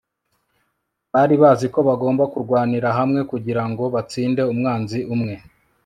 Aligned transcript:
bari 1.13 1.35
bazi 1.41 1.65
ko 1.73 1.79
bagomba 1.89 2.23
kurwanira 2.31 2.87
hamwe 2.99 3.19
kugirango 3.31 3.83
batsinde 3.93 4.41
umwanzi 4.53 4.99
umwe 5.13 5.33